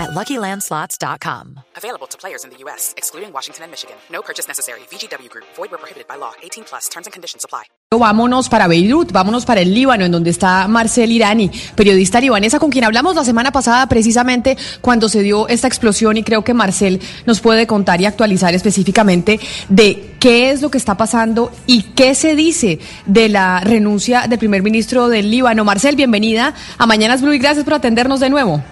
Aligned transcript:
at 0.00 0.10
LuckyLandSlots.com. 0.10 1.60
Available 1.76 2.06
to 2.08 2.16
players 2.16 2.44
in 2.44 2.50
the 2.50 2.58
U.S., 2.64 2.94
excluding 2.96 3.32
Washington 3.32 3.64
and 3.64 3.70
Michigan. 3.70 3.96
No 4.10 4.22
purchase 4.22 4.48
necessary. 4.48 4.80
VGW 4.90 5.28
Group. 5.28 5.46
Void 5.56 5.70
where 5.70 5.78
prohibited 5.78 6.08
by 6.08 6.16
law. 6.16 6.32
18 6.42 6.64
plus. 6.64 6.88
Terms 6.88 7.06
and 7.06 7.12
conditions 7.12 7.44
apply. 7.44 7.64
Vámonos 7.92 8.48
para 8.48 8.68
Beirut, 8.68 9.10
vámonos 9.10 9.44
para 9.44 9.62
el 9.62 9.74
Líbano, 9.74 10.04
en 10.04 10.12
donde 10.12 10.30
está 10.30 10.68
Marcel 10.68 11.10
Irani, 11.10 11.50
periodista 11.74 12.20
libanesa 12.20 12.60
con 12.60 12.70
quien 12.70 12.84
hablamos 12.84 13.16
la 13.16 13.24
semana 13.24 13.50
pasada 13.50 13.88
precisamente 13.88 14.56
cuando 14.80 15.08
se 15.08 15.22
dio 15.22 15.48
esta 15.48 15.66
explosión 15.66 16.16
y 16.16 16.22
creo 16.22 16.44
que 16.44 16.54
Marcel 16.54 17.00
nos 17.26 17.40
puede 17.40 17.66
contar 17.66 18.00
y 18.00 18.06
actualizar 18.06 18.54
específicamente 18.54 19.40
de 19.68 20.14
qué 20.20 20.52
es 20.52 20.62
lo 20.62 20.70
que 20.70 20.78
está 20.78 20.96
pasando 20.96 21.50
y 21.66 21.82
qué 21.82 22.14
se 22.14 22.36
dice 22.36 22.78
de 23.06 23.28
la 23.28 23.58
renuncia 23.58 24.28
del 24.28 24.38
primer 24.38 24.62
ministro 24.62 25.08
del 25.08 25.28
Líbano. 25.28 25.64
Marcel, 25.64 25.96
bienvenida 25.96 26.54
a 26.78 26.86
Mañanas 26.86 27.22
Blue 27.22 27.32
y 27.32 27.40
gracias 27.40 27.64
por 27.64 27.74
atendernos 27.74 28.20
de 28.20 28.30
nuevo. 28.30 28.62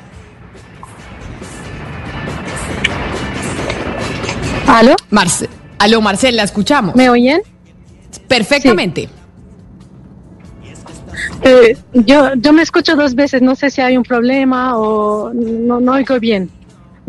¿Aló? 4.78 4.94
Marcel, 5.10 5.48
aló 5.80 6.00
Marcel, 6.00 6.36
la 6.36 6.44
escuchamos. 6.44 6.94
¿Me 6.94 7.10
oyen? 7.10 7.42
Perfectamente. 8.28 9.08
Eh, 11.42 11.76
yo, 11.94 12.34
yo 12.36 12.52
me 12.52 12.62
escucho 12.62 12.94
dos 12.94 13.16
veces, 13.16 13.42
no 13.42 13.56
sé 13.56 13.70
si 13.70 13.80
hay 13.80 13.96
un 13.96 14.04
problema 14.04 14.78
o 14.78 15.32
no, 15.34 15.80
no 15.80 15.92
oigo 15.94 16.20
bien. 16.20 16.48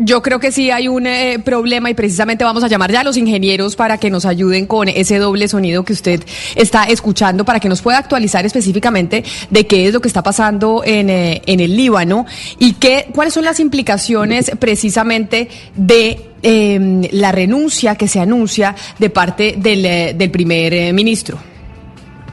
Yo 0.02 0.22
creo 0.22 0.40
que 0.40 0.50
sí 0.50 0.70
hay 0.70 0.88
un 0.88 1.06
eh, 1.06 1.38
problema 1.44 1.90
y 1.90 1.94
precisamente 1.94 2.42
vamos 2.42 2.64
a 2.64 2.68
llamar 2.68 2.90
ya 2.90 3.02
a 3.02 3.04
los 3.04 3.18
ingenieros 3.18 3.76
para 3.76 3.98
que 3.98 4.08
nos 4.08 4.24
ayuden 4.24 4.64
con 4.64 4.88
ese 4.88 5.18
doble 5.18 5.46
sonido 5.46 5.84
que 5.84 5.92
usted 5.92 6.24
está 6.54 6.84
escuchando, 6.84 7.44
para 7.44 7.60
que 7.60 7.68
nos 7.68 7.82
pueda 7.82 7.98
actualizar 7.98 8.46
específicamente 8.46 9.22
de 9.50 9.66
qué 9.66 9.86
es 9.86 9.92
lo 9.92 10.00
que 10.00 10.08
está 10.08 10.22
pasando 10.22 10.82
en, 10.86 11.10
eh, 11.10 11.42
en 11.44 11.60
el 11.60 11.76
Líbano 11.76 12.24
y 12.58 12.72
qué, 12.72 13.08
cuáles 13.12 13.34
son 13.34 13.44
las 13.44 13.60
implicaciones 13.60 14.50
precisamente 14.58 15.50
de 15.76 16.30
em, 16.40 17.02
la 17.12 17.30
renuncia 17.30 17.94
que 17.96 18.08
se 18.08 18.20
anuncia 18.20 18.74
de 18.98 19.10
parte 19.10 19.56
del, 19.58 19.84
eh, 19.84 20.14
del 20.16 20.30
primer 20.30 20.72
eh, 20.72 20.92
ministro. 20.94 21.36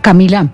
Camila, 0.01 0.47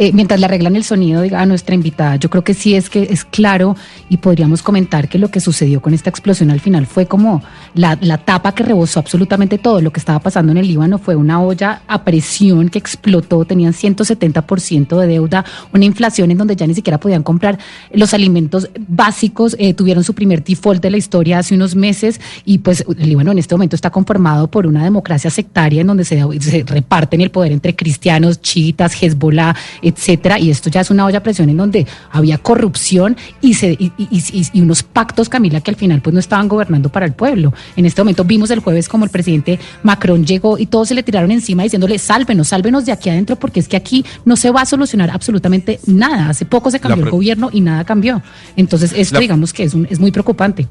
eh, 0.00 0.12
mientras 0.14 0.40
le 0.40 0.46
arreglan 0.46 0.76
el 0.76 0.84
sonido 0.84 1.20
diga 1.20 1.42
a 1.42 1.44
nuestra 1.44 1.74
invitada, 1.74 2.16
yo 2.16 2.30
creo 2.30 2.42
que 2.42 2.54
sí 2.54 2.74
es 2.74 2.88
que 2.88 3.02
es 3.10 3.22
claro 3.22 3.76
y 4.08 4.16
podríamos 4.16 4.62
comentar 4.62 5.10
que 5.10 5.18
lo 5.18 5.28
que 5.30 5.40
sucedió 5.40 5.82
con 5.82 5.92
esta 5.92 6.08
explosión 6.08 6.50
al 6.50 6.58
final 6.58 6.86
fue 6.86 7.04
como 7.04 7.42
la, 7.74 7.98
la 8.00 8.16
tapa 8.16 8.54
que 8.54 8.62
rebosó 8.62 8.98
absolutamente 8.98 9.58
todo. 9.58 9.82
Lo 9.82 9.92
que 9.92 10.00
estaba 10.00 10.18
pasando 10.18 10.52
en 10.52 10.56
el 10.56 10.68
Líbano 10.68 10.96
fue 10.98 11.16
una 11.16 11.42
olla 11.42 11.82
a 11.86 12.02
presión 12.02 12.70
que 12.70 12.78
explotó, 12.78 13.44
tenían 13.44 13.74
170% 13.74 14.98
de 14.98 15.06
deuda, 15.06 15.44
una 15.74 15.84
inflación 15.84 16.30
en 16.30 16.38
donde 16.38 16.56
ya 16.56 16.66
ni 16.66 16.72
siquiera 16.72 16.98
podían 16.98 17.22
comprar 17.22 17.58
los 17.92 18.14
alimentos 18.14 18.70
básicos, 18.88 19.54
eh, 19.58 19.74
tuvieron 19.74 20.02
su 20.02 20.14
primer 20.14 20.42
default 20.42 20.82
de 20.82 20.92
la 20.92 20.96
historia 20.96 21.40
hace 21.40 21.54
unos 21.54 21.76
meses 21.76 22.22
y 22.46 22.56
pues 22.56 22.86
el 22.88 23.06
Líbano 23.06 23.32
en 23.32 23.38
este 23.38 23.54
momento 23.54 23.76
está 23.76 23.90
conformado 23.90 24.50
por 24.50 24.66
una 24.66 24.82
democracia 24.82 25.28
sectaria 25.28 25.82
en 25.82 25.88
donde 25.88 26.06
se, 26.06 26.24
se 26.40 26.62
reparten 26.62 27.20
el 27.20 27.30
poder 27.30 27.52
entre 27.52 27.76
cristianos, 27.76 28.40
chiitas, 28.40 28.94
Hezbollah, 28.94 29.54
etcétera, 29.90 30.38
y 30.38 30.50
esto 30.50 30.70
ya 30.70 30.80
es 30.80 30.90
una 30.90 31.04
olla 31.04 31.18
a 31.18 31.22
presión 31.22 31.50
en 31.50 31.56
donde 31.58 31.86
había 32.10 32.38
corrupción 32.38 33.16
y, 33.40 33.54
se, 33.54 33.72
y, 33.72 33.92
y- 33.98 34.60
unos 34.60 34.82
pactos, 34.82 35.28
Camila, 35.28 35.60
que 35.60 35.70
al 35.70 35.76
final 35.76 36.00
pues 36.00 36.14
no 36.14 36.20
estaban 36.20 36.48
gobernando 36.48 36.88
para 36.88 37.06
el 37.06 37.12
pueblo. 37.12 37.52
En 37.76 37.84
este 37.86 38.00
momento 38.00 38.24
vimos 38.24 38.50
el 38.50 38.60
jueves 38.60 38.88
como 38.88 39.04
el 39.04 39.10
presidente 39.10 39.58
Macron 39.82 40.24
llegó 40.24 40.58
y 40.58 40.66
todos 40.66 40.88
se 40.88 40.94
le 40.94 41.02
tiraron 41.02 41.30
encima 41.30 41.62
diciéndole 41.62 41.98
sálvenos, 41.98 42.48
sálvenos 42.48 42.86
de 42.86 42.92
aquí 42.92 43.10
adentro 43.10 43.36
porque 43.36 43.60
es 43.60 43.68
que 43.68 43.76
aquí 43.76 44.04
no 44.24 44.36
se 44.36 44.50
va 44.50 44.62
a 44.62 44.66
solucionar 44.66 45.10
absolutamente 45.10 45.80
nada. 45.86 46.28
Hace 46.30 46.44
poco 46.46 46.70
se 46.70 46.78
cambió 46.80 46.96
el 47.04 47.10
gobierno 47.16 47.50
y 47.52 47.60
nada 47.60 47.84
cambió. 47.84 48.22
Entonces 48.56 48.92
esto 48.92 49.14
digamos 49.20 49.52
que 49.52 49.64
es, 49.64 49.74
un- 49.74 49.86
es 49.90 49.98
muy 49.98 50.10
preocupante. 50.12 50.66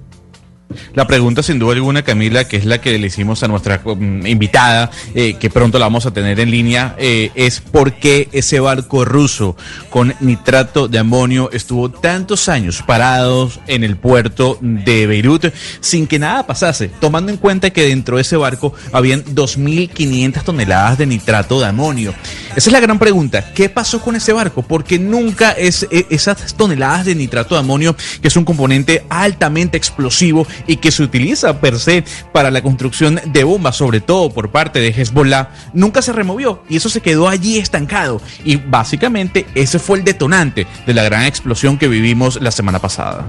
La 0.94 1.07
pregunta, 1.07 1.41
sin 1.41 1.57
duda 1.57 1.74
alguna, 1.74 2.03
Camila, 2.03 2.47
que 2.47 2.57
es 2.57 2.66
la 2.66 2.80
que 2.80 2.97
le 3.00 3.07
hicimos 3.07 3.41
a 3.41 3.47
nuestra 3.47 3.81
mm, 3.84 4.28
invitada, 4.28 4.91
eh, 5.16 5.35
que 5.40 5.50
pronto 5.50 5.80
la 5.80 5.85
vamos 5.85 6.06
a 6.06 6.12
tener 6.12 6.40
en 6.40 6.52
línea, 6.52 6.96
eh, 7.00 7.31
es 7.34 7.59
por 7.59 7.94
qué 7.94 8.30
ese 8.34 8.59
barco 8.59 9.03
ruso 9.03 9.56
con 9.90 10.13
nitrato 10.19 10.88
de 10.88 11.00
amonio 11.00 11.50
estuvo 11.52 11.90
tantos 11.90 12.50
años 12.50 12.84
parados 12.85 13.59
en 13.68 13.84
el 13.84 13.97
puerto 13.97 14.59
de 14.62 15.07
Beirut 15.07 15.47
sin 15.80 16.06
que 16.06 16.19
nada 16.19 16.46
pasase, 16.46 16.90
tomando 17.00 17.31
en 17.31 17.38
cuenta 17.38 17.72
que 17.72 17.88
dentro 17.88 18.18
de 18.18 18.22
ese 18.22 18.38
barco 18.38 18.74
habían 18.91 19.24
2.500 19.24 20.44
toneladas 20.44 20.97
de 20.97 21.07
nitrato 21.07 21.59
de 21.59 21.66
amonio. 21.66 22.13
Esa 22.56 22.69
es 22.69 22.74
la 22.74 22.80
gran 22.80 23.00
pregunta. 23.00 23.53
¿Qué 23.53 23.69
pasó 23.69 24.01
con 24.01 24.16
ese 24.16 24.34
barco? 24.34 24.62
Porque 24.62 25.00
nunca 25.00 25.51
es 25.51 25.88
eh, 25.91 26.06
esas 26.09 26.56
toneladas 26.56 27.06
de 27.06 27.16
nitrato 27.16 27.56
de 27.56 27.62
amonio, 27.62 27.96
que 28.22 28.28
es 28.28 28.36
un 28.36 28.46
componente 28.46 29.03
altamente 29.09 29.78
explosivo 29.78 30.46
y 30.68 30.78
que 30.78 30.92
se 30.92 31.03
utiliza 31.03 31.59
per 31.59 31.80
se 31.80 32.03
para 32.31 32.52
la 32.52 32.62
construcción 32.62 33.20
de 33.25 33.44
bombas, 33.44 33.75
sobre 33.75 34.02
todo 34.02 34.30
por 34.30 34.52
parte 34.52 34.80
de 34.80 34.90
Hezbollah, 34.90 35.50
nunca 35.74 36.02
se 36.02 36.14
removió 36.14 36.64
y 36.70 36.78
eso 36.78 36.90
se 36.90 37.02
quedó 37.02 37.28
allí 37.28 37.58
estancado. 37.58 38.22
Y 38.44 38.58
básicamente 38.58 39.46
ese 39.56 39.80
fue 39.80 40.00
el 40.00 40.03
detonante 40.03 40.68
de 40.86 40.94
la 40.94 41.03
gran 41.03 41.24
explosión 41.24 41.78
que 41.78 41.88
vivimos 41.88 42.42
la 42.42 42.52
semana 42.52 42.80
pasada. 42.80 43.25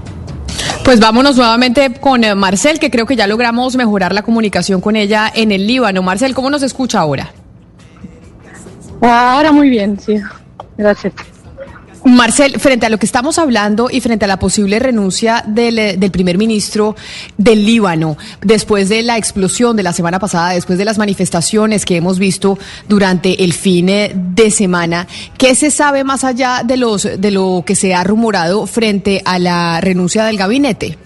Pues 0.83 0.99
vámonos 0.99 1.37
nuevamente 1.37 1.93
con 1.93 2.23
eh, 2.23 2.35
Marcel, 2.35 2.79
que 2.79 2.89
creo 2.89 3.05
que 3.05 3.15
ya 3.15 3.27
logramos 3.27 3.75
mejorar 3.75 4.13
la 4.13 4.23
comunicación 4.23 4.81
con 4.81 4.95
ella 4.95 5.31
en 5.33 5.51
el 5.51 5.67
Líbano. 5.67 6.01
Marcel, 6.01 6.33
¿cómo 6.33 6.49
nos 6.49 6.63
escucha 6.63 6.99
ahora? 6.99 7.31
Ahora 9.01 9.51
muy 9.51 9.69
bien, 9.69 9.99
sí. 9.99 10.15
Gracias. 10.77 11.13
Marcel, 12.03 12.59
frente 12.59 12.85
a 12.85 12.89
lo 12.89 12.97
que 12.97 13.05
estamos 13.05 13.37
hablando 13.37 13.89
y 13.91 14.01
frente 14.01 14.25
a 14.25 14.27
la 14.27 14.39
posible 14.39 14.79
renuncia 14.79 15.43
del, 15.47 15.77
eh, 15.77 15.97
del 15.97 16.11
primer 16.11 16.37
ministro 16.37 16.95
del 17.37 17.65
Líbano, 17.65 18.17
después 18.41 18.89
de 18.89 19.03
la 19.03 19.17
explosión 19.17 19.75
de 19.75 19.83
la 19.83 19.93
semana 19.93 20.19
pasada, 20.19 20.51
después 20.51 20.79
de 20.79 20.85
las 20.85 20.97
manifestaciones 20.97 21.85
que 21.85 21.97
hemos 21.97 22.17
visto 22.17 22.57
durante 22.87 23.43
el 23.43 23.53
fin 23.53 23.89
eh, 23.89 24.11
de 24.15 24.49
semana, 24.49 25.07
¿qué 25.37 25.53
se 25.53 25.69
sabe 25.69 26.03
más 26.03 26.23
allá 26.23 26.63
de, 26.65 26.77
los, 26.77 27.03
de 27.03 27.31
lo 27.31 27.63
que 27.65 27.75
se 27.75 27.93
ha 27.93 28.03
rumorado 28.03 28.65
frente 28.65 29.21
a 29.25 29.37
la 29.37 29.79
renuncia 29.81 30.25
del 30.25 30.37
gabinete? 30.37 30.97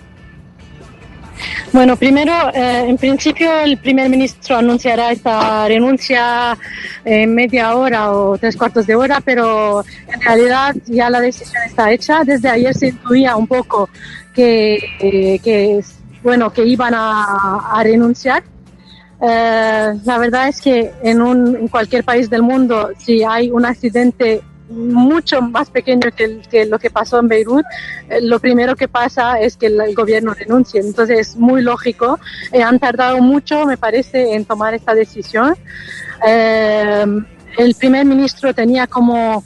Bueno, 1.74 1.98
primero, 1.98 2.32
eh, 2.54 2.86
en 2.88 2.98
principio 2.98 3.52
el 3.60 3.78
primer 3.78 4.10
ministro 4.10 4.56
anunciará 4.58 5.12
esta 5.12 5.68
renuncia 5.68 6.58
en 7.04 7.36
media 7.36 7.76
hora 7.76 8.12
o 8.12 8.38
tres 8.38 8.56
cuartos 8.56 8.88
de 8.88 8.96
hora, 8.96 9.20
pero 9.20 9.84
en 10.08 10.22
realidad 10.22 10.76
ya 10.86 11.10
la 11.10 11.20
decisión 11.20 11.62
está 11.66 11.92
hecha. 11.92 12.24
Desde 12.24 12.48
ayer 12.50 12.74
se 12.74 12.90
intuía 12.90 13.36
un 13.36 13.48
poco 13.48 13.90
que, 14.34 14.80
eh, 15.00 15.84
bueno, 16.24 16.54
que 16.54 16.66
iban 16.66 16.94
a, 16.94 17.72
a 17.74 17.84
renunciar. 17.84 18.44
Eh, 19.22 19.94
la 20.04 20.18
verdad 20.18 20.48
es 20.48 20.62
que 20.62 20.92
en, 21.04 21.22
un, 21.22 21.56
en 21.56 21.68
cualquier 21.68 22.04
país 22.04 22.30
del 22.30 22.42
mundo, 22.44 22.92
si 22.98 23.24
hay 23.24 23.50
un 23.50 23.66
accidente 23.66 24.42
mucho 24.70 25.42
más 25.42 25.70
pequeño 25.70 26.10
que, 26.16 26.66
lo 26.66 26.80
que 26.80 26.90
pasó 26.90 27.20
en 27.20 27.28
Beirut, 27.28 27.66
eh, 28.10 28.22
lo 28.22 28.40
primero 28.40 28.76
que 28.76 28.88
pasa 28.88 29.40
es 29.40 29.58
que 29.58 29.68
el, 29.68 29.80
el 29.80 29.96
gobierno 29.96 30.34
renuncie. 30.34 30.82
Entonces 30.82 31.20
es 31.20 31.36
muy 31.36 31.62
lógico. 31.62 32.20
Eh, 32.52 32.64
han 32.64 32.80
tardado 32.80 33.20
mucho, 33.22 33.66
me 33.66 33.78
parece, 33.78 34.34
en 34.36 34.46
tomar 34.46 34.74
esta 34.74 34.94
decisión. 34.94 35.56
Eh, 36.28 37.06
el 37.58 37.76
primer 37.76 38.06
ministro 38.06 38.54
tenía 38.54 38.88
como, 38.88 39.44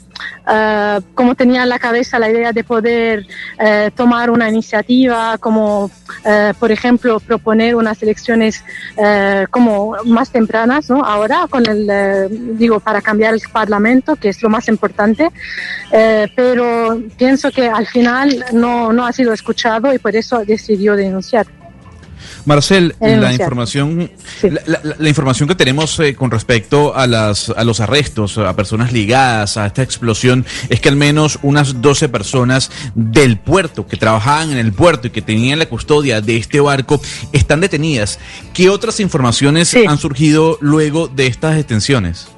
eh, 0.50 1.00
como 1.14 1.34
tenía 1.34 1.62
en 1.62 1.68
la 1.68 1.78
cabeza 1.78 2.18
la 2.18 2.30
idea 2.30 2.52
de 2.52 2.64
poder 2.64 3.26
eh, 3.58 3.90
tomar 3.94 4.30
una 4.30 4.48
iniciativa, 4.48 5.38
como 5.38 5.90
eh, 6.24 6.52
por 6.58 6.72
ejemplo 6.72 7.20
proponer 7.20 7.74
unas 7.74 8.02
elecciones 8.02 8.64
como 9.50 9.96
más 10.04 10.30
tempranas, 10.30 10.90
¿no? 10.90 11.04
Ahora 11.04 11.46
con 11.48 11.64
el 11.66 12.58
digo 12.58 12.80
para 12.80 13.00
cambiar 13.00 13.34
el 13.34 13.40
parlamento, 13.52 14.16
que 14.16 14.28
es 14.28 14.42
lo 14.42 14.50
más 14.50 14.68
importante, 14.68 15.30
pero 15.90 17.00
pienso 17.16 17.50
que 17.50 17.68
al 17.68 17.86
final 17.86 18.44
no, 18.52 18.92
no 18.92 19.06
ha 19.06 19.12
sido 19.12 19.32
escuchado 19.32 19.92
y 19.94 19.98
por 19.98 20.14
eso 20.16 20.44
decidió 20.44 20.96
denunciar. 20.96 21.46
Marcel, 22.44 22.94
Eh, 23.00 23.16
la 23.16 23.32
información, 23.32 24.10
Sí. 24.40 24.48
la, 24.50 24.60
la- 24.82 24.96
la 24.98 25.08
información 25.08 25.48
que 25.48 25.54
tenemos 25.54 25.98
eh, 26.00 26.14
con 26.14 26.30
respecto 26.30 26.94
a 26.96 27.06
las 27.06 27.50
a 27.50 27.64
los 27.64 27.80
arrestos 27.80 28.38
a 28.38 28.54
personas 28.56 28.92
ligadas 28.92 29.56
a 29.56 29.66
esta 29.66 29.82
explosión 29.82 30.44
es 30.68 30.80
que 30.80 30.88
al 30.88 30.96
menos 30.96 31.38
unas 31.42 31.80
12 31.80 32.08
personas 32.08 32.70
del 32.94 33.38
puerto 33.38 33.86
que 33.86 33.96
trabajaban 33.96 34.50
en 34.52 34.58
el 34.58 34.72
puerto 34.72 35.08
y 35.08 35.10
que 35.10 35.22
tenían 35.22 35.58
la 35.58 35.66
custodia 35.66 36.20
de 36.20 36.36
este 36.36 36.60
barco 36.60 37.00
están 37.32 37.60
detenidas. 37.60 38.18
¿Qué 38.52 38.68
otras 38.70 39.00
informaciones 39.00 39.68
Sí. 39.68 39.84
han 39.86 39.98
surgido 39.98 40.58
luego 40.60 41.08
de 41.08 41.26
estas 41.26 41.56
detenciones? 41.56 42.28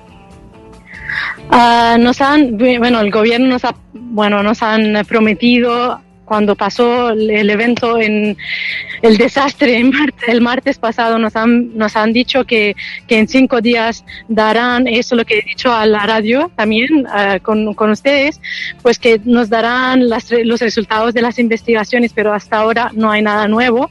Ah, 1.51 1.97
nos 2.01 2.21
han, 2.21 2.57
bueno, 2.57 3.01
el 3.01 3.11
gobierno 3.11 3.47
nos 3.49 3.65
ha, 3.65 3.75
bueno, 3.93 4.43
nos 4.43 4.63
han 4.63 5.05
prometido 5.07 6.01
cuando 6.25 6.55
pasó 6.55 7.11
el 7.11 7.51
evento 7.51 8.01
en 8.01 8.37
el 9.03 9.17
desastre 9.17 9.83
el 10.29 10.41
martes 10.41 10.79
pasado, 10.79 11.19
nos 11.19 11.35
han, 11.35 11.77
nos 11.77 11.97
han 11.97 12.13
dicho 12.13 12.45
que, 12.45 12.77
que 13.09 13.19
en 13.19 13.29
cinco 13.29 13.61
días 13.61 14.05
darán, 14.29 14.87
eso 14.87 15.17
lo 15.17 15.25
que 15.25 15.39
he 15.39 15.43
dicho 15.43 15.73
a 15.73 15.85
la 15.87 16.07
radio 16.07 16.51
también 16.57 17.07
uh, 17.07 17.43
con, 17.43 17.75
con, 17.75 17.91
ustedes, 17.91 18.41
pues 18.81 18.99
que 18.99 19.21
nos 19.25 19.51
darán 19.51 20.09
las, 20.09 20.31
los 20.45 20.61
resultados 20.61 21.15
de 21.15 21.23
las 21.23 21.39
investigaciones, 21.39 22.13
pero 22.15 22.33
hasta 22.33 22.59
ahora 22.59 22.91
no 22.95 23.11
hay 23.11 23.23
nada 23.23 23.49
nuevo, 23.49 23.91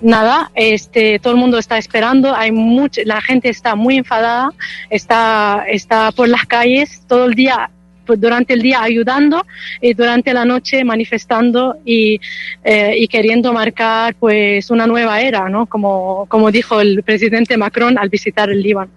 nada, 0.00 0.50
este, 0.54 1.18
todo 1.18 1.32
el 1.32 1.38
mundo 1.38 1.58
está 1.58 1.78
esperando, 1.78 2.34
hay 2.34 2.52
mucha, 2.52 3.00
la 3.04 3.22
gente 3.22 3.48
está 3.48 3.74
muy 3.74 3.96
enfadada, 3.96 4.50
está, 4.90 5.64
está 5.68 6.12
por 6.12 6.28
las 6.28 6.44
calles 6.46 7.02
todo 7.08 7.24
el 7.24 7.34
día 7.34 7.70
durante 8.16 8.54
el 8.54 8.62
día 8.62 8.82
ayudando 8.82 9.44
y 9.80 9.94
durante 9.94 10.32
la 10.32 10.44
noche 10.44 10.84
manifestando 10.84 11.76
y, 11.84 12.20
eh, 12.64 12.94
y 12.96 13.08
queriendo 13.08 13.52
marcar 13.52 14.14
pues 14.14 14.70
una 14.70 14.86
nueva 14.86 15.20
era, 15.20 15.48
¿no? 15.48 15.66
Como, 15.66 16.26
como 16.28 16.50
dijo 16.50 16.80
el 16.80 17.02
presidente 17.02 17.56
Macron 17.56 17.98
al 17.98 18.08
visitar 18.08 18.50
el 18.50 18.62
Líbano. 18.62 18.90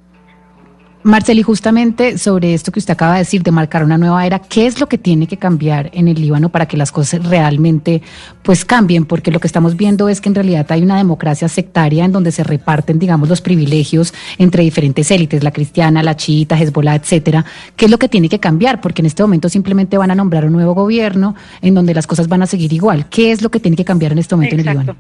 Marceli, 1.04 1.44
justamente 1.44 2.18
sobre 2.18 2.54
esto 2.54 2.72
que 2.72 2.80
usted 2.80 2.94
acaba 2.94 3.14
de 3.14 3.20
decir, 3.20 3.44
de 3.44 3.52
marcar 3.52 3.84
una 3.84 3.98
nueva 3.98 4.26
era, 4.26 4.40
¿qué 4.40 4.66
es 4.66 4.80
lo 4.80 4.88
que 4.88 4.98
tiene 4.98 5.28
que 5.28 5.36
cambiar 5.36 5.92
en 5.94 6.08
el 6.08 6.20
Líbano 6.20 6.48
para 6.48 6.66
que 6.66 6.78
las 6.78 6.94
cosas 6.94 7.26
realmente 7.26 8.02
pues 8.42 8.64
cambien? 8.64 9.04
Porque 9.04 9.30
lo 9.30 9.42
que 9.42 9.48
estamos 9.48 9.76
viendo 9.76 10.08
es 10.08 10.22
que 10.22 10.30
en 10.30 10.36
realidad 10.36 10.66
hay 10.70 10.82
una 10.82 10.96
democracia 10.96 11.50
sectaria 11.50 12.06
en 12.06 12.14
donde 12.14 12.32
se 12.32 12.46
reparten, 12.46 13.00
digamos, 13.00 13.28
los 13.28 13.42
privilegios 13.42 14.14
entre 14.38 14.64
diferentes 14.64 15.12
élites, 15.12 15.44
la 15.44 15.52
cristiana, 15.52 16.02
la 16.04 16.16
chiita, 16.16 16.58
Hezbollah, 16.58 16.96
etcétera. 16.96 17.44
¿Qué 17.76 17.86
es 17.86 17.92
lo 17.92 18.00
que 18.00 18.08
tiene 18.08 18.30
que 18.30 18.40
cambiar? 18.40 18.80
Porque 18.80 19.02
en 19.02 19.08
este 19.08 19.24
momento 19.24 19.50
simplemente 19.50 19.98
van 19.98 20.12
a 20.12 20.16
nombrar 20.16 20.46
un 20.46 20.54
nuevo 20.54 20.74
gobierno 20.74 21.36
en 21.62 21.74
donde 21.74 21.94
las 21.94 22.08
cosas 22.08 22.30
van 22.30 22.44
a 22.44 22.48
seguir 22.48 22.72
igual. 22.72 23.08
¿Qué 23.10 23.34
es 23.34 23.42
lo 23.42 23.52
que 23.52 23.60
tiene 23.60 23.76
que 23.76 23.86
cambiar 23.86 24.14
en 24.14 24.20
este 24.20 24.36
momento 24.36 24.56
en 24.56 24.62
el 24.62 24.68
Líbano? 24.68 24.96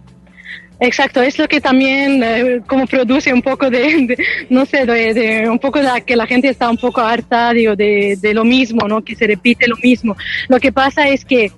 Exacto, 0.83 1.21
es 1.21 1.39
lo 1.39 1.47
que 1.47 1.62
también 1.62 2.21
eh, 2.21 2.62
como 2.68 2.85
produce 2.85 3.31
un 3.31 3.41
poco 3.41 3.69
de, 3.69 4.18
no 4.50 4.65
sé, 4.65 4.85
de, 4.85 5.13
de, 5.13 5.50
un 5.50 5.57
poco 5.57 5.80
de 5.80 5.88
que 6.06 6.18
la 6.18 6.27
gente 6.27 6.50
está 6.50 6.69
un 6.69 6.75
poco 6.75 7.00
harta 7.00 7.53
digo, 7.53 7.74
de, 7.74 8.18
de 8.19 8.33
lo 8.33 8.44
mismo, 8.44 8.85
¿no? 8.85 9.01
Que 9.01 9.15
se 9.15 9.25
repite 9.25 9.65
lo 9.65 9.77
mismo. 9.77 10.18
Lo 10.50 10.59
que 10.59 10.74
pasa 10.74 11.07
es 11.07 11.24
que 11.24 11.53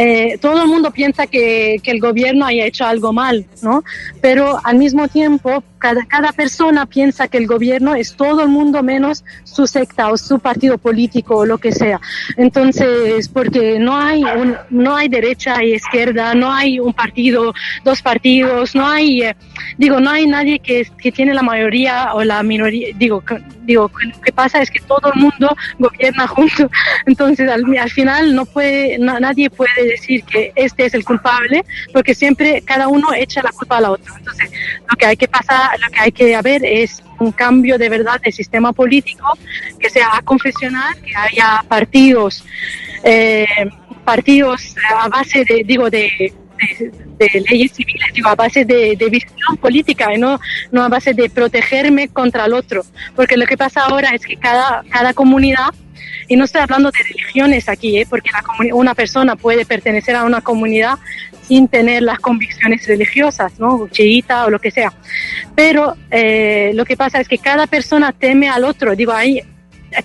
eh, 0.00 0.38
todo 0.40 0.62
el 0.62 0.68
mundo 0.68 0.92
piensa 0.92 1.26
que, 1.26 1.80
el 1.82 1.98
gobierno 1.98 2.46
haya 2.46 2.66
hecho 2.66 2.84
algo 2.84 3.12
mal, 3.12 3.46
¿no? 3.62 3.82
Pero 4.20 4.60
al 4.62 4.76
mismo 4.76 5.08
tiempo, 5.08 5.64
cada, 5.78 6.04
cada 6.04 6.30
persona 6.32 6.86
piensa 6.86 7.26
que 7.26 7.38
el 7.38 7.48
gobierno 7.48 7.96
es 7.96 8.14
todo 8.14 8.42
el 8.42 8.48
mundo 8.48 8.82
menos 8.84 9.24
su 9.42 9.66
secta 9.66 10.12
o 10.12 10.16
su 10.16 10.38
partido 10.38 10.78
político 10.78 11.38
o 11.38 11.46
lo 11.46 11.58
que 11.58 11.72
sea. 11.72 11.98
Entonces, 12.36 13.28
porque 13.28 13.80
no 13.80 13.96
hay, 13.96 14.22
un, 14.22 14.54
no 14.70 14.94
hay 14.94 15.08
derecha 15.08 15.64
y 15.64 15.74
izquierda, 15.74 16.32
no 16.34 16.52
hay 16.52 16.78
un 16.78 16.92
partido, 16.92 17.52
dos 17.82 18.00
partidos, 18.00 18.76
no 18.76 18.86
hay, 18.86 19.22
eh, 19.22 19.36
digo, 19.78 19.98
no 19.98 20.10
hay 20.10 20.28
nadie 20.28 20.60
que, 20.60 20.86
que 20.96 21.10
tiene 21.10 21.34
la 21.34 21.42
mayoría 21.42 22.14
o 22.14 22.22
la 22.22 22.40
minoría, 22.44 22.88
digo, 22.96 23.24
digo, 23.62 23.90
lo 24.00 24.20
que 24.20 24.32
pasa 24.32 24.62
es 24.62 24.70
que 24.70 24.80
todo 24.80 25.12
el 25.12 25.20
mundo 25.20 25.56
gobierna 25.78 26.28
junto. 26.28 26.70
Entonces, 27.06 27.50
al, 27.50 27.64
al 27.76 27.90
final 27.90 28.34
no 28.34 28.44
puede, 28.44 28.98
no, 28.98 29.18
nadie 29.18 29.50
puede 29.50 29.87
decir 29.90 30.24
que 30.24 30.52
este 30.54 30.86
es 30.86 30.94
el 30.94 31.04
culpable, 31.04 31.64
porque 31.92 32.14
siempre 32.14 32.62
cada 32.62 32.88
uno 32.88 33.12
echa 33.14 33.42
la 33.42 33.52
culpa 33.52 33.78
a 33.78 33.80
la 33.80 33.90
otra. 33.92 34.12
Entonces, 34.16 34.50
lo 34.88 34.96
que 34.96 35.06
hay 35.06 35.16
que 35.16 35.28
pasar, 35.28 35.78
lo 35.80 35.88
que 35.90 36.00
hay 36.00 36.12
que 36.12 36.40
ver 36.42 36.64
es 36.64 37.02
un 37.18 37.32
cambio 37.32 37.78
de 37.78 37.88
verdad 37.88 38.20
de 38.20 38.32
sistema 38.32 38.72
político, 38.72 39.26
que 39.78 39.90
sea 39.90 40.20
confesional, 40.24 40.94
que 41.00 41.14
haya 41.16 41.64
partidos, 41.68 42.44
eh, 43.02 43.46
partidos 44.04 44.74
a 44.96 45.08
base 45.08 45.44
de, 45.44 45.62
digo, 45.64 45.90
de, 45.90 46.32
de, 46.58 46.92
de, 47.18 47.40
leyes 47.48 47.72
civiles, 47.72 48.12
digo, 48.14 48.28
a 48.28 48.34
base 48.34 48.64
de, 48.64 48.96
de, 48.96 49.08
visión 49.08 49.56
política 49.60 50.14
y 50.14 50.18
no, 50.18 50.40
no 50.72 50.82
a 50.82 50.88
base 50.88 51.14
de 51.14 51.30
protegerme 51.30 52.08
contra 52.08 52.46
el 52.46 52.54
otro. 52.54 52.82
Porque 53.14 53.36
lo 53.36 53.46
que 53.46 53.56
pasa 53.56 53.82
ahora 53.82 54.10
es 54.10 54.24
que 54.24 54.36
cada, 54.36 54.82
cada 54.90 55.14
comunidad, 55.14 55.74
y 56.28 56.36
no 56.36 56.44
estoy 56.44 56.60
hablando 56.60 56.90
de 56.90 57.02
religiones 57.02 57.68
aquí, 57.68 57.98
¿eh? 57.98 58.06
porque 58.08 58.30
la 58.32 58.74
una 58.74 58.94
persona 58.94 59.36
puede 59.36 59.64
pertenecer 59.64 60.14
a 60.16 60.24
una 60.24 60.40
comunidad 60.40 60.98
sin 61.48 61.66
tener 61.66 62.02
las 62.02 62.18
convicciones 62.18 62.86
religiosas, 62.86 63.58
¿no? 63.58 63.88
chiita 63.88 64.44
o 64.44 64.50
lo 64.50 64.58
que 64.58 64.70
sea. 64.70 64.92
Pero 65.54 65.96
eh, 66.10 66.72
lo 66.74 66.84
que 66.84 66.96
pasa 66.96 67.20
es 67.20 67.28
que 67.28 67.38
cada 67.38 67.66
persona 67.66 68.12
teme 68.12 68.48
al 68.50 68.64
otro. 68.64 68.94
Digo, 68.94 69.12
ahí 69.12 69.40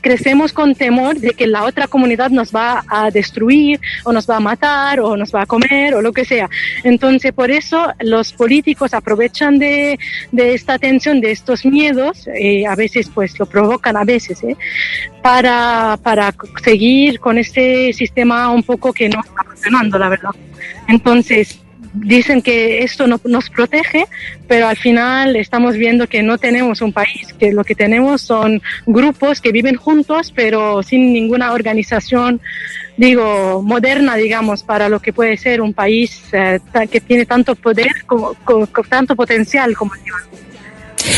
crecemos 0.01 0.53
con 0.53 0.75
temor 0.75 1.19
de 1.19 1.31
que 1.31 1.47
la 1.47 1.63
otra 1.63 1.87
comunidad 1.87 2.29
nos 2.29 2.53
va 2.53 2.83
a 2.87 3.11
destruir 3.11 3.79
o 4.03 4.11
nos 4.11 4.29
va 4.29 4.37
a 4.37 4.39
matar 4.39 4.99
o 4.99 5.17
nos 5.17 5.33
va 5.33 5.43
a 5.43 5.45
comer 5.45 5.95
o 5.95 6.01
lo 6.01 6.13
que 6.13 6.25
sea. 6.25 6.49
Entonces, 6.83 7.31
por 7.33 7.51
eso 7.51 7.87
los 7.99 8.33
políticos 8.33 8.93
aprovechan 8.93 9.59
de, 9.59 9.99
de 10.31 10.53
esta 10.53 10.77
tensión, 10.79 11.21
de 11.21 11.31
estos 11.31 11.65
miedos, 11.65 12.27
eh, 12.27 12.65
a 12.65 12.75
veces 12.75 13.09
pues 13.13 13.37
lo 13.39 13.45
provocan, 13.45 13.97
a 13.97 14.03
veces, 14.03 14.43
¿eh? 14.43 14.55
para, 15.21 15.97
para 16.01 16.33
seguir 16.63 17.19
con 17.19 17.37
este 17.37 17.93
sistema 17.93 18.49
un 18.49 18.63
poco 18.63 18.93
que 18.93 19.09
no 19.09 19.21
está 19.21 19.43
funcionando, 19.43 19.97
la 19.97 20.09
verdad. 20.09 20.31
Entonces, 20.87 21.62
dicen 21.93 22.41
que 22.41 22.83
esto 22.83 23.07
no, 23.07 23.19
nos 23.23 23.49
protege, 23.49 24.05
pero 24.47 24.67
al 24.67 24.77
final 24.77 25.35
estamos 25.35 25.75
viendo 25.75 26.07
que 26.07 26.23
no 26.23 26.37
tenemos 26.37 26.81
un 26.81 26.91
país, 26.91 27.33
que 27.39 27.51
lo 27.51 27.63
que 27.63 27.75
tenemos 27.75 28.21
son 28.21 28.61
grupos 28.85 29.41
que 29.41 29.51
viven 29.51 29.75
juntos, 29.75 30.31
pero 30.35 30.83
sin 30.83 31.13
ninguna 31.13 31.53
organización, 31.53 32.41
digo, 32.97 33.61
moderna, 33.61 34.15
digamos, 34.15 34.63
para 34.63 34.89
lo 34.89 34.99
que 34.99 35.13
puede 35.13 35.37
ser 35.37 35.61
un 35.61 35.73
país 35.73 36.23
eh, 36.31 36.59
que 36.91 37.01
tiene 37.01 37.25
tanto 37.25 37.55
poder, 37.55 38.03
como, 38.05 38.33
con 38.35 38.67
tanto 38.89 39.15
potencial 39.15 39.75
como 39.75 39.93
el. 39.95 40.01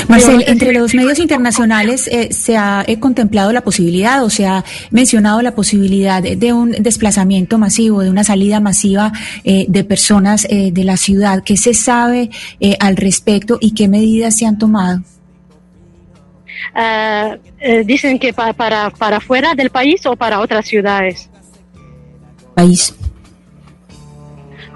Marcel, 0.08 0.44
entre 0.48 0.74
los 0.74 0.94
medios 0.94 1.20
internacionales 1.20 2.08
eh, 2.12 2.30
se 2.32 2.58
ha 2.58 2.84
eh, 2.88 3.00
contemplado 3.00 3.52
la 3.52 3.62
posibilidad 3.62 4.24
o 4.24 4.30
se 4.30 4.46
ha 4.46 4.64
mencionado 4.92 5.42
la 5.42 5.56
posibilidad 5.56 6.22
de 6.22 6.54
un 6.54 6.72
desplazamiento 6.72 7.58
masivo, 7.58 8.02
de 8.02 8.10
una 8.10 8.24
salida 8.24 8.60
masiva 8.60 9.12
eh, 9.44 9.66
de 9.68 9.84
personas 9.84 10.46
eh, 10.50 10.72
de 10.72 10.84
la 10.84 10.98
ciudad. 10.98 11.44
¿Qué 11.44 11.58
se 11.58 11.74
sabe 11.74 12.30
al 12.80 12.98
respecto 12.98 13.58
y 13.62 13.74
qué 13.74 13.88
medidas 13.88 14.38
se 14.38 14.46
han 14.46 14.58
tomado? 14.58 15.02
Uh, 16.74 17.38
dicen 17.86 18.20
que 18.20 18.34
pa 18.34 18.52
para, 18.54 18.90
para 18.90 19.20
fuera 19.20 19.54
del 19.54 19.70
país 19.70 20.06
o 20.06 20.16
para 20.16 20.40
otras 20.40 20.66
ciudades. 20.66 21.30
País. 22.54 22.94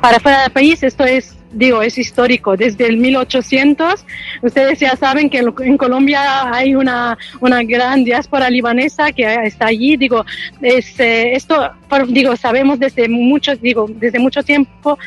Para 0.01 0.19
fuera 0.19 0.43
del 0.43 0.51
país, 0.51 0.81
esto 0.83 1.03
es 1.03 1.38
digo, 1.51 1.81
es 1.81 1.97
histórico. 1.97 2.55
Desde 2.55 2.87
el 2.87 2.97
1800, 2.97 4.05
ustedes 4.41 4.79
ya 4.79 4.95
saben 4.95 5.29
que 5.29 5.39
en 5.39 5.77
Colombia 5.77 6.53
hay 6.53 6.75
una, 6.75 7.17
una 7.39 7.63
gran 7.63 8.03
diáspora 8.03 8.49
libanesa 8.49 9.11
que 9.11 9.23
está 9.43 9.67
allí. 9.67 9.97
Digo, 9.97 10.25
es, 10.61 10.99
eh, 10.99 11.35
esto, 11.35 11.71
digo, 12.07 12.35
sabemos 12.35 12.79
desde 12.79 13.07
mucho, 13.09 13.55
digo, 13.55 13.87
desde 13.89 14.19
mucho 14.19 14.43
tiempo, 14.43 14.97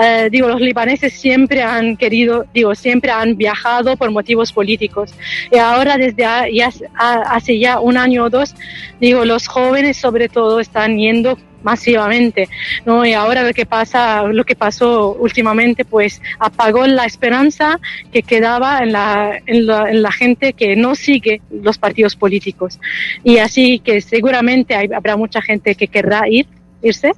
eh, 0.00 0.28
digo, 0.30 0.48
los 0.48 0.60
libaneses 0.60 1.12
siempre 1.12 1.62
han 1.62 1.96
querido, 1.96 2.46
digo, 2.54 2.74
siempre 2.74 3.10
han 3.10 3.36
viajado 3.36 3.96
por 3.96 4.10
motivos 4.10 4.52
políticos. 4.52 5.14
Y 5.50 5.58
ahora, 5.58 5.96
desde 5.96 6.22
ya, 6.52 6.70
hace 6.98 7.58
ya 7.58 7.80
un 7.80 7.96
año 7.96 8.24
o 8.24 8.30
dos, 8.30 8.54
digo, 9.00 9.24
los 9.24 9.46
jóvenes 9.46 9.96
sobre 9.96 10.28
todo 10.28 10.60
están 10.60 10.98
yendo 10.98 11.38
masivamente, 11.62 12.48
¿no? 12.84 13.04
Y 13.04 13.12
ahora 13.12 13.42
lo 13.42 13.52
que 13.52 13.66
pasa, 13.66 14.22
lo 14.24 14.44
que 14.44 14.56
pasó 14.56 15.12
últimamente, 15.12 15.84
pues 15.84 16.20
apagó 16.38 16.86
la 16.86 17.04
esperanza 17.04 17.80
que 18.12 18.22
quedaba 18.22 18.78
en 18.80 18.92
la, 18.92 19.40
en 19.46 19.66
la, 19.66 19.90
en 19.90 20.02
la 20.02 20.12
gente 20.12 20.52
que 20.52 20.76
no 20.76 20.94
sigue 20.94 21.40
los 21.50 21.78
partidos 21.78 22.16
políticos. 22.16 22.78
Y 23.24 23.38
así 23.38 23.80
que 23.80 24.00
seguramente 24.00 24.74
hay, 24.74 24.88
habrá 24.94 25.16
mucha 25.16 25.42
gente 25.42 25.74
que 25.74 25.88
querrá 25.88 26.28
ir, 26.28 26.46
irse, 26.82 27.12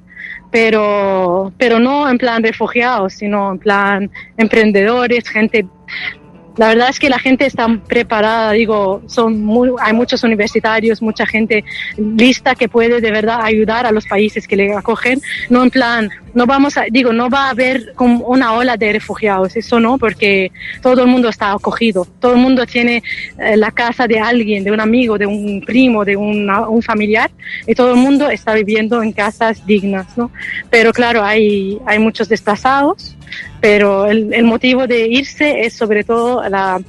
pero, 0.51 1.53
pero 1.57 1.79
no 1.79 2.09
en 2.09 2.17
plan 2.17 2.43
refugiados, 2.43 3.13
sino 3.13 3.53
en 3.53 3.59
plan 3.59 4.11
emprendedores, 4.37 5.27
gente 5.29 5.65
la 6.57 6.67
verdad 6.67 6.89
es 6.89 6.99
que 6.99 7.09
la 7.09 7.19
gente 7.19 7.45
está 7.45 7.67
preparada, 7.87 8.51
digo, 8.51 9.01
son 9.07 9.41
muy, 9.41 9.71
hay 9.79 9.93
muchos 9.93 10.23
universitarios, 10.23 11.01
mucha 11.01 11.25
gente 11.25 11.63
lista 11.97 12.55
que 12.55 12.67
puede 12.67 12.99
de 12.99 13.11
verdad 13.11 13.39
ayudar 13.41 13.85
a 13.85 13.91
los 13.91 14.05
países 14.05 14.47
que 14.47 14.55
le 14.55 14.75
acogen, 14.75 15.21
no 15.49 15.63
en 15.63 15.69
plan, 15.69 16.09
no 16.33 16.45
vamos 16.45 16.77
a, 16.77 16.85
digo, 16.89 17.13
no 17.13 17.29
va 17.29 17.47
a 17.47 17.49
haber 17.51 17.93
como 17.93 18.25
una 18.25 18.53
ola 18.53 18.75
de 18.75 18.91
refugiados, 18.93 19.55
eso 19.55 19.79
no, 19.79 19.97
porque 19.97 20.51
todo 20.81 21.01
el 21.03 21.07
mundo 21.07 21.29
está 21.29 21.53
acogido, 21.53 22.05
todo 22.19 22.33
el 22.33 22.39
mundo 22.39 22.65
tiene 22.65 23.01
eh, 23.37 23.55
la 23.55 23.71
casa 23.71 24.07
de 24.07 24.19
alguien, 24.19 24.63
de 24.63 24.71
un 24.71 24.81
amigo, 24.81 25.17
de 25.17 25.25
un 25.25 25.61
primo, 25.65 26.03
de 26.03 26.17
un 26.17 26.81
familiar, 26.81 27.31
y 27.65 27.75
todo 27.75 27.91
el 27.91 27.97
mundo 27.97 28.29
está 28.29 28.53
viviendo 28.53 29.01
en 29.01 29.13
casas 29.13 29.65
dignas, 29.65 30.17
¿no? 30.17 30.31
Pero 30.69 30.91
claro, 30.91 31.23
hay, 31.23 31.79
hay 31.85 31.99
muchos 31.99 32.27
desplazados, 32.27 33.15
pero 33.59 34.05
el, 34.07 34.43
motivo 34.43 34.87
de 34.87 35.07
irse 35.07 35.61
es 35.65 35.73
sobre 35.73 36.03
todo 36.03 36.47
la, 36.49 36.81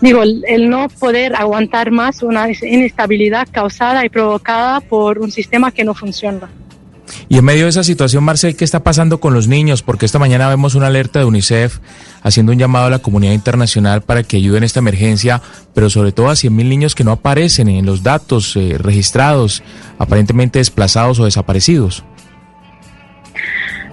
digo, 0.00 0.22
el 0.22 0.68
no 0.68 0.88
poder 0.88 1.34
aguantar 1.34 1.90
más 1.90 2.22
una 2.22 2.48
inestabilidad 2.50 3.48
causada 3.50 4.04
y 4.04 4.08
provocada 4.08 4.80
por 4.80 5.18
un 5.18 5.30
sistema 5.30 5.70
que 5.70 5.84
no 5.84 5.94
funciona. 5.94 6.48
Y 7.28 7.38
en 7.38 7.44
medio 7.44 7.64
de 7.64 7.70
esa 7.70 7.84
situación, 7.84 8.24
Marcel, 8.24 8.56
¿qué 8.56 8.64
está 8.64 8.82
pasando 8.82 9.20
con 9.20 9.34
los 9.34 9.48
niños? 9.48 9.82
Porque 9.82 10.06
esta 10.06 10.18
mañana 10.18 10.48
vemos 10.48 10.74
una 10.74 10.88
alerta 10.88 11.18
de 11.18 11.24
UNICEF 11.24 11.78
haciendo 12.22 12.52
un 12.52 12.58
llamado 12.58 12.86
a 12.86 12.90
la 12.90 12.98
comunidad 13.00 13.32
internacional 13.32 14.02
para 14.02 14.22
que 14.22 14.36
ayuden 14.36 14.58
en 14.58 14.64
esta 14.64 14.80
emergencia, 14.80 15.42
pero 15.74 15.90
sobre 15.90 16.12
todo 16.12 16.28
a 16.28 16.34
100.000 16.34 16.50
niños 16.68 16.94
que 16.94 17.04
no 17.04 17.12
aparecen 17.12 17.68
en 17.68 17.86
los 17.86 18.02
datos 18.02 18.56
eh, 18.56 18.76
registrados, 18.78 19.62
aparentemente 19.98 20.58
desplazados 20.58 21.18
o 21.20 21.24
desaparecidos. 21.24 22.04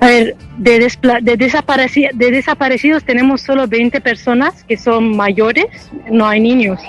A 0.01 0.07
ver, 0.07 0.35
de, 0.57 0.79
de, 0.79 2.09
de 2.13 2.31
desaparecidos 2.31 3.03
tenemos 3.03 3.41
solo 3.41 3.67
20 3.67 4.01
personas 4.01 4.63
que 4.63 4.75
son 4.75 5.15
mayores, 5.15 5.67
no 6.09 6.27
hay 6.27 6.39
niños. 6.39 6.81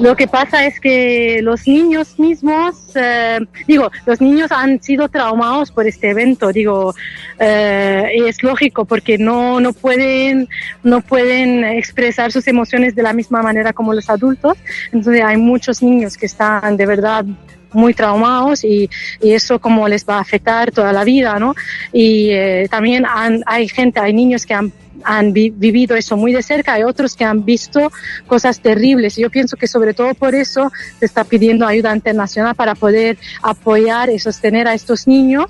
Lo 0.00 0.14
que 0.14 0.28
pasa 0.28 0.64
es 0.64 0.78
que 0.78 1.40
los 1.42 1.66
niños 1.66 2.16
mismos, 2.16 2.76
eh, 2.94 3.40
digo, 3.66 3.90
los 4.06 4.20
niños 4.20 4.52
han 4.52 4.80
sido 4.80 5.08
traumados 5.08 5.72
por 5.72 5.88
este 5.88 6.10
evento, 6.10 6.52
digo, 6.52 6.94
eh, 7.40 8.08
es 8.28 8.40
lógico 8.44 8.84
porque 8.84 9.18
no, 9.18 9.58
no, 9.58 9.72
pueden, 9.72 10.48
no 10.84 11.00
pueden 11.00 11.64
expresar 11.64 12.30
sus 12.30 12.46
emociones 12.46 12.94
de 12.94 13.02
la 13.02 13.14
misma 13.14 13.42
manera 13.42 13.72
como 13.72 13.94
los 13.94 14.08
adultos. 14.08 14.56
Entonces 14.92 15.24
hay 15.24 15.38
muchos 15.38 15.82
niños 15.82 16.16
que 16.16 16.26
están 16.26 16.76
de 16.76 16.86
verdad 16.86 17.24
muy 17.72 17.94
traumados 17.94 18.64
y, 18.64 18.88
y, 19.20 19.32
eso 19.32 19.58
como 19.58 19.88
les 19.88 20.04
va 20.06 20.16
a 20.16 20.20
afectar 20.20 20.70
toda 20.70 20.92
la 20.92 21.04
vida, 21.04 21.38
¿no? 21.38 21.54
Y 21.92 22.30
eh, 22.30 22.66
también 22.70 23.04
hay 23.46 23.68
gente, 23.68 24.00
hay 24.00 24.12
niños 24.12 24.46
que 24.46 24.54
han 24.54 24.72
han 25.04 25.32
vivido 25.32 25.96
eso 25.96 26.16
muy 26.16 26.32
de 26.32 26.42
cerca, 26.42 26.74
hay 26.74 26.82
otros 26.82 27.14
que 27.16 27.24
han 27.24 27.44
visto 27.44 27.90
cosas 28.26 28.60
terribles. 28.60 29.16
Yo 29.16 29.30
pienso 29.30 29.56
que 29.56 29.66
sobre 29.66 29.94
todo 29.94 30.14
por 30.14 30.34
eso 30.34 30.72
se 30.98 31.06
está 31.06 31.24
pidiendo 31.24 31.66
ayuda 31.66 31.94
internacional 31.94 32.54
para 32.54 32.74
poder 32.74 33.18
apoyar 33.42 34.10
y 34.10 34.18
sostener 34.18 34.68
a 34.68 34.74
estos 34.74 35.06
niños. 35.06 35.46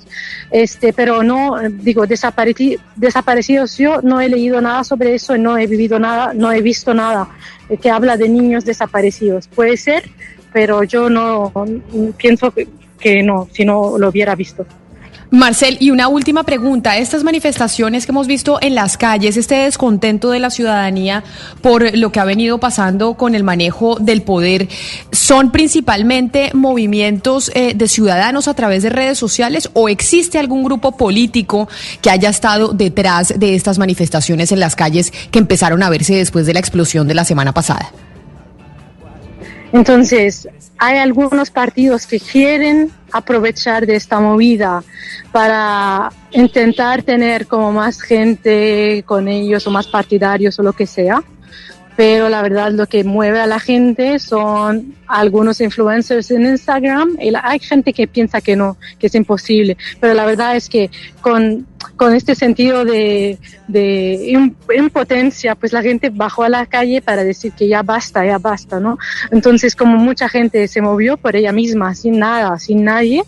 Este, 0.51 0.93
pero 0.93 1.23
no, 1.23 1.57
digo, 1.69 2.05
desaparecidos, 2.05 3.77
yo 3.77 4.01
no 4.01 4.21
he 4.21 4.29
leído 4.29 4.61
nada 4.61 4.83
sobre 4.83 5.15
eso, 5.15 5.37
no 5.37 5.57
he 5.57 5.67
vivido 5.67 5.99
nada, 5.99 6.33
no 6.33 6.51
he 6.51 6.61
visto 6.61 6.93
nada 6.93 7.29
que 7.81 7.89
habla 7.91 8.17
de 8.17 8.29
niños 8.29 8.65
desaparecidos. 8.65 9.47
Puede 9.47 9.77
ser, 9.77 10.09
pero 10.51 10.83
yo 10.83 11.09
no 11.09 11.51
pienso 12.17 12.53
que 12.99 13.23
no, 13.23 13.47
si 13.51 13.65
no 13.65 13.97
lo 13.97 14.09
hubiera 14.09 14.35
visto. 14.35 14.65
Marcel, 15.31 15.77
y 15.79 15.91
una 15.91 16.07
última 16.07 16.43
pregunta. 16.43 16.97
Estas 16.97 17.23
manifestaciones 17.23 18.05
que 18.05 18.11
hemos 18.11 18.25
visto 18.25 18.57
en 18.61 18.73
las 18.73 18.97
calles, 18.97 19.37
este 19.37 19.55
descontento 19.55 20.31
de 20.31 20.39
la 20.39 20.49
ciudadanía 20.49 21.23
por 21.61 21.95
lo 21.95 22.11
que 22.11 22.19
ha 22.19 22.25
venido 22.25 22.59
pasando 22.59 23.13
con 23.13 23.35
el 23.35 23.43
manejo 23.43 23.97
del 23.99 24.23
poder, 24.23 24.67
¿son 25.11 25.51
principalmente 25.51 26.49
movimientos 26.53 27.51
eh, 27.53 27.73
de 27.75 27.87
ciudadanos 27.87 28.47
a 28.47 28.55
través 28.55 28.81
de 28.81 28.89
redes 28.89 29.19
sociales 29.19 29.69
o 29.73 29.87
existe 29.87 30.39
algún 30.39 30.63
grupo 30.63 30.97
político 30.97 31.69
que 32.01 32.09
haya 32.09 32.29
estado 32.29 32.69
detrás 32.69 33.33
de 33.37 33.53
estas 33.53 33.77
manifestaciones 33.77 34.51
en 34.51 34.59
las 34.59 34.75
calles 34.75 35.13
que 35.29 35.37
empezaron 35.37 35.83
a 35.83 35.89
verse 35.89 36.15
después 36.15 36.47
de 36.47 36.53
la 36.53 36.59
explosión 36.59 37.07
de 37.07 37.13
la 37.13 37.23
semana 37.23 37.53
pasada? 37.53 37.91
Entonces, 39.71 40.47
hay 40.77 40.97
algunos 40.97 41.51
partidos 41.51 42.07
que 42.07 42.19
quieren 42.19 42.91
aprovechar 43.11 43.85
de 43.85 43.95
esta 43.95 44.19
movida 44.19 44.83
para 45.31 46.11
intentar 46.31 47.03
tener 47.03 47.45
como 47.47 47.71
más 47.71 48.01
gente 48.01 49.03
con 49.05 49.27
ellos 49.27 49.65
o 49.67 49.71
más 49.71 49.87
partidarios 49.87 50.57
o 50.59 50.63
lo 50.63 50.73
que 50.73 50.87
sea 50.87 51.23
pero 51.99 52.29
la 52.29 52.41
verdad 52.41 52.71
lo 52.71 52.87
que 52.87 53.03
mueve 53.03 53.41
a 53.41 53.45
la 53.45 53.59
gente 53.59 54.19
son 54.19 54.95
algunos 55.05 55.59
influencers 55.59 56.31
en 56.31 56.45
Instagram 56.45 57.17
y 57.19 57.33
hay 57.35 57.59
gente 57.59 57.91
que 57.91 58.07
piensa 58.07 58.39
que 58.39 58.55
no, 58.55 58.77
que 58.97 59.07
es 59.07 59.15
imposible, 59.15 59.75
pero 59.99 60.13
la 60.13 60.25
verdad 60.25 60.55
es 60.55 60.69
que 60.69 60.89
con, 61.19 61.67
con 61.97 62.15
este 62.15 62.35
sentido 62.35 62.85
de, 62.85 63.37
de 63.67 64.33
impotencia, 64.77 65.55
pues 65.55 65.73
la 65.73 65.81
gente 65.81 66.09
bajó 66.09 66.43
a 66.43 66.49
la 66.49 66.65
calle 66.67 67.01
para 67.01 67.25
decir 67.25 67.51
que 67.51 67.67
ya 67.67 67.83
basta, 67.83 68.25
ya 68.25 68.37
basta, 68.37 68.79
¿no? 68.79 68.97
Entonces 69.29 69.75
como 69.75 69.97
mucha 69.97 70.29
gente 70.29 70.69
se 70.69 70.81
movió 70.81 71.17
por 71.17 71.35
ella 71.35 71.51
misma, 71.51 71.95
sin 71.95 72.17
nada, 72.17 72.57
sin 72.59 72.85
nadie, 72.85 73.23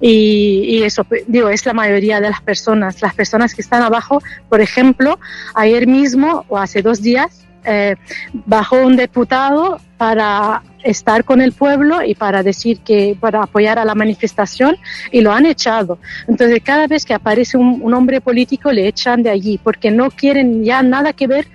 y, 0.00 0.64
y 0.66 0.82
eso, 0.82 1.06
digo, 1.26 1.50
es 1.50 1.66
la 1.66 1.74
mayoría 1.74 2.22
de 2.22 2.30
las 2.30 2.40
personas, 2.40 3.02
las 3.02 3.12
personas 3.12 3.54
que 3.54 3.60
están 3.60 3.82
abajo, 3.82 4.22
por 4.48 4.62
ejemplo, 4.62 5.18
ayer 5.54 5.86
mismo 5.86 6.46
o 6.48 6.56
hace 6.56 6.80
dos 6.80 7.02
días, 7.02 7.43
eh, 7.64 7.96
bajó 8.32 8.76
un 8.76 8.96
diputado 8.96 9.78
para 9.96 10.62
estar 10.82 11.24
con 11.24 11.40
el 11.40 11.52
pueblo 11.52 12.02
y 12.04 12.14
para 12.14 12.42
decir 12.42 12.80
que 12.80 13.16
para 13.18 13.42
apoyar 13.42 13.78
a 13.78 13.84
la 13.84 13.94
manifestación 13.94 14.76
y 15.10 15.20
lo 15.22 15.32
han 15.32 15.46
echado. 15.46 15.98
Entonces 16.28 16.60
cada 16.62 16.86
vez 16.86 17.04
que 17.04 17.14
aparece 17.14 17.56
un, 17.56 17.80
un 17.82 17.94
hombre 17.94 18.20
político 18.20 18.70
le 18.70 18.86
echan 18.86 19.22
de 19.22 19.30
allí 19.30 19.58
porque 19.62 19.90
no 19.90 20.10
quieren 20.10 20.62
ya 20.62 20.82
nada 20.82 21.12
que 21.12 21.26
ver 21.26 21.46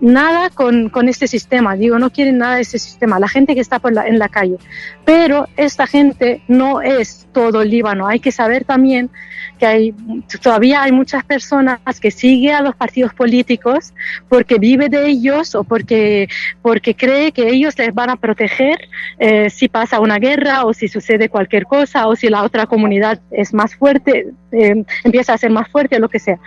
nada 0.00 0.50
con, 0.50 0.88
con, 0.90 1.08
este 1.08 1.26
sistema, 1.26 1.76
digo, 1.76 1.98
no 1.98 2.10
quieren 2.10 2.38
nada 2.38 2.56
de 2.56 2.62
este 2.62 2.78
sistema, 2.78 3.18
la 3.18 3.28
gente 3.28 3.54
que 3.54 3.60
está 3.60 3.78
por 3.78 3.92
la, 3.92 4.06
en 4.06 4.18
la 4.18 4.28
calle. 4.28 4.56
Pero 5.04 5.48
esta 5.56 5.86
gente 5.86 6.42
no 6.48 6.82
es 6.82 7.26
todo 7.32 7.62
el 7.62 7.70
Líbano, 7.70 8.06
hay 8.06 8.20
que 8.20 8.32
saber 8.32 8.64
también 8.64 9.10
que 9.58 9.66
hay, 9.66 9.94
todavía 10.42 10.82
hay 10.82 10.92
muchas 10.92 11.24
personas 11.24 11.80
que 12.00 12.10
siguen 12.10 12.54
a 12.54 12.60
los 12.60 12.76
partidos 12.76 13.14
políticos 13.14 13.94
porque 14.28 14.58
vive 14.58 14.88
de 14.88 15.06
ellos 15.06 15.54
o 15.54 15.64
porque, 15.64 16.28
porque 16.62 16.94
cree 16.94 17.32
que 17.32 17.48
ellos 17.48 17.76
les 17.78 17.94
van 17.94 18.10
a 18.10 18.16
proteger 18.16 18.76
eh, 19.18 19.48
si 19.50 19.68
pasa 19.68 20.00
una 20.00 20.18
guerra 20.18 20.64
o 20.64 20.74
si 20.74 20.88
sucede 20.88 21.28
cualquier 21.28 21.64
cosa 21.64 22.06
o 22.06 22.16
si 22.16 22.28
la 22.28 22.42
otra 22.42 22.66
comunidad 22.66 23.20
es 23.30 23.54
más 23.54 23.74
fuerte, 23.74 24.26
eh, 24.52 24.84
empieza 25.04 25.32
a 25.32 25.38
ser 25.38 25.50
más 25.50 25.68
fuerte 25.68 25.96
o 25.96 26.00
lo 26.00 26.08
que 26.08 26.18
sea. 26.18 26.38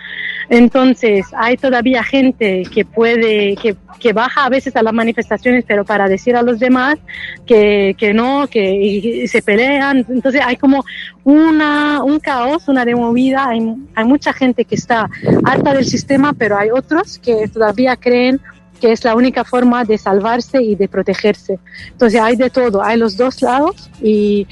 Entonces, 0.48 1.26
hay 1.36 1.56
todavía 1.56 2.02
gente 2.02 2.62
que 2.72 2.84
puede, 2.84 3.39
que, 3.60 4.12
baja 4.12 4.44
a 4.44 4.48
veces 4.48 4.74
a 4.76 4.82
las 4.82 4.92
manifestaciones, 4.92 5.64
pero 5.66 5.84
para 5.84 6.08
decir 6.08 6.36
a 6.36 6.42
los 6.42 6.58
demás 6.58 6.98
que, 7.46 7.94
que 7.98 8.12
no, 8.14 8.46
que 8.48 9.26
se 9.28 9.42
pelean. 9.42 10.04
Entonces, 10.08 10.40
hay 10.44 10.56
como 10.56 10.84
una, 11.24 12.02
un 12.02 12.18
caos, 12.18 12.68
una 12.68 12.84
demovida. 12.84 13.48
Hay, 13.48 13.60
hay 13.94 14.04
mucha 14.04 14.32
gente 14.32 14.64
que 14.64 14.74
está 14.74 15.08
harta 15.44 15.74
del 15.74 15.84
sistema, 15.84 16.32
pero 16.32 16.56
hay 16.56 16.70
otros 16.70 17.18
que 17.18 17.48
todavía 17.48 17.96
creen 17.96 18.40
que 18.80 18.92
es 18.92 19.04
la 19.04 19.14
única 19.14 19.44
forma 19.44 19.84
de 19.84 19.98
salvarse 19.98 20.62
y 20.62 20.74
de 20.74 20.88
protegerse. 20.88 21.58
Entonces 21.90 22.20
hay 22.20 22.36
de 22.36 22.50
todo, 22.50 22.82
hay 22.82 22.96
los 22.96 23.16
dos 23.16 23.42
lados 23.42 23.90
y, 24.02 24.46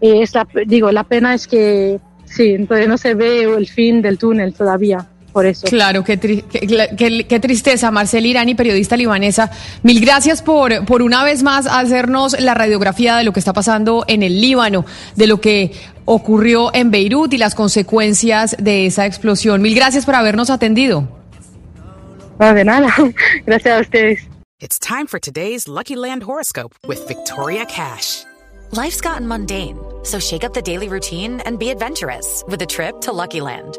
y 0.00 0.22
es 0.22 0.34
la, 0.34 0.46
digo, 0.66 0.90
la 0.90 1.04
pena 1.04 1.34
es 1.34 1.46
que 1.46 2.00
sí, 2.24 2.54
entonces 2.54 2.88
no 2.88 2.96
se 2.96 3.14
ve 3.14 3.42
el 3.42 3.68
fin 3.68 4.00
del 4.00 4.16
túnel 4.16 4.54
todavía 4.54 5.06
por 5.34 5.46
eso. 5.46 5.66
Claro, 5.66 6.04
qué, 6.04 6.16
qué, 6.16 7.40
tristeza, 7.40 7.90
Marcel 7.90 8.24
Irani, 8.24 8.54
periodista 8.54 8.96
libanesa. 8.96 9.50
Mil 9.82 10.00
gracias 10.00 10.40
por, 10.40 10.86
por 10.86 11.02
una 11.02 11.24
vez 11.24 11.42
más 11.42 11.66
hacernos 11.66 12.40
la 12.40 12.54
radiografía 12.54 13.16
de 13.16 13.24
lo 13.24 13.32
que 13.32 13.40
está 13.40 13.52
pasando 13.52 14.04
en 14.06 14.22
el 14.22 14.40
Líbano, 14.40 14.86
de 15.16 15.26
lo 15.26 15.40
que 15.40 15.72
ocurrió 16.04 16.72
en 16.72 16.92
Beirut 16.92 17.32
y 17.34 17.38
las 17.38 17.56
consecuencias 17.56 18.56
de 18.60 18.86
esa 18.86 19.06
explosión. 19.06 19.60
Mil 19.60 19.74
gracias 19.74 20.06
por 20.06 20.14
habernos 20.14 20.50
atendido. 20.50 21.08
No, 22.38 22.54
de 22.54 22.64
nada. 22.64 22.88
Gracias 23.46 23.78
a 23.78 23.80
ustedes. 23.80 24.20
It's 24.60 24.78
time 24.78 25.06
for 25.06 25.18
today's 25.18 25.66
Lucky 25.68 25.96
Land 25.96 26.22
horoscope 26.22 26.74
with 26.86 27.06
Victoria 27.08 27.64
Cash. 27.64 28.24
Life's 28.72 29.00
gotten 29.00 29.26
mundane, 29.26 29.78
so 30.04 30.18
shake 30.18 30.44
up 30.44 30.52
the 30.52 30.62
daily 30.62 30.88
routine 30.88 31.40
and 31.44 31.58
be 31.58 31.70
adventurous 31.70 32.42
with 32.48 32.60
a 32.62 32.66
trip 32.66 33.00
to 33.02 33.12
Lucky 33.12 33.40
Land. 33.40 33.78